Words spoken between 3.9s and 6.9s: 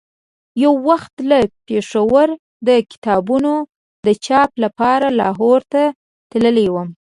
د چاپ لپاره لاهور ته تللی وم.